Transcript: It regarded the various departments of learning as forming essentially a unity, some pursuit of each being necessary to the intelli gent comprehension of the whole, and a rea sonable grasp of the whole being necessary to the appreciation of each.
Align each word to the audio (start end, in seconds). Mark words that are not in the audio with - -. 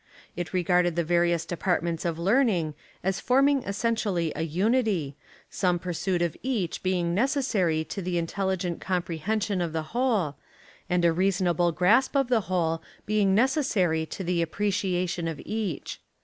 It 0.35 0.51
regarded 0.51 0.95
the 0.95 1.03
various 1.03 1.45
departments 1.45 2.05
of 2.05 2.17
learning 2.17 2.73
as 3.03 3.19
forming 3.19 3.61
essentially 3.65 4.33
a 4.35 4.41
unity, 4.41 5.15
some 5.51 5.77
pursuit 5.77 6.23
of 6.23 6.35
each 6.41 6.81
being 6.81 7.13
necessary 7.13 7.83
to 7.83 8.01
the 8.01 8.19
intelli 8.19 8.57
gent 8.57 8.81
comprehension 8.81 9.61
of 9.61 9.73
the 9.73 9.83
whole, 9.93 10.37
and 10.89 11.05
a 11.05 11.13
rea 11.13 11.29
sonable 11.29 11.71
grasp 11.75 12.15
of 12.17 12.29
the 12.29 12.41
whole 12.49 12.81
being 13.05 13.35
necessary 13.35 14.07
to 14.07 14.23
the 14.23 14.41
appreciation 14.41 15.27
of 15.27 15.39
each. 15.45 16.01